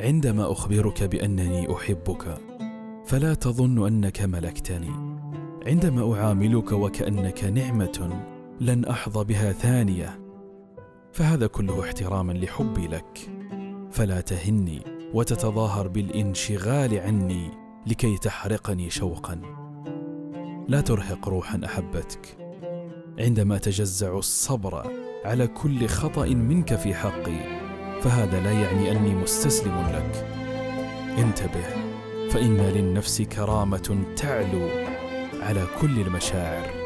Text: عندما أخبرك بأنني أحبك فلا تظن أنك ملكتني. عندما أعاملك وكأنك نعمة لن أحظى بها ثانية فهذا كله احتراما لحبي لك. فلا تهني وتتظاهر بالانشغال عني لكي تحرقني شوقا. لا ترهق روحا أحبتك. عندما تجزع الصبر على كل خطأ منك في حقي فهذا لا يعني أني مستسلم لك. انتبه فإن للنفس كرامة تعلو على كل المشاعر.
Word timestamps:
عندما 0.00 0.52
أخبرك 0.52 1.02
بأنني 1.02 1.74
أحبك 1.74 2.38
فلا 3.06 3.34
تظن 3.34 3.86
أنك 3.86 4.22
ملكتني. 4.22 4.90
عندما 5.66 6.14
أعاملك 6.14 6.72
وكأنك 6.72 7.44
نعمة 7.44 8.24
لن 8.60 8.84
أحظى 8.84 9.24
بها 9.24 9.52
ثانية 9.52 10.20
فهذا 11.12 11.46
كله 11.46 11.80
احتراما 11.80 12.32
لحبي 12.32 12.86
لك. 12.86 13.18
فلا 13.90 14.20
تهني 14.20 14.82
وتتظاهر 15.14 15.88
بالانشغال 15.88 16.98
عني 16.98 17.50
لكي 17.86 18.18
تحرقني 18.18 18.90
شوقا. 18.90 19.40
لا 20.68 20.80
ترهق 20.80 21.28
روحا 21.28 21.60
أحبتك. 21.64 22.36
عندما 23.18 23.58
تجزع 23.58 24.18
الصبر 24.18 24.90
على 25.24 25.46
كل 25.46 25.86
خطأ 25.86 26.26
منك 26.26 26.74
في 26.74 26.94
حقي 26.94 27.61
فهذا 28.04 28.40
لا 28.40 28.52
يعني 28.52 28.90
أني 28.90 29.14
مستسلم 29.14 29.86
لك. 29.92 30.26
انتبه 31.18 31.64
فإن 32.30 32.56
للنفس 32.56 33.22
كرامة 33.22 34.04
تعلو 34.16 34.68
على 35.42 35.66
كل 35.80 36.00
المشاعر. 36.00 36.81